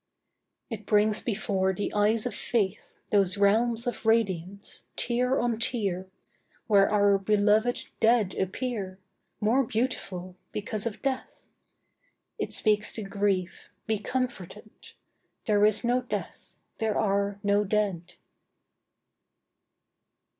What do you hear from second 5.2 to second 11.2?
on tier, Where our beloved 'dead' appear, More beautiful because of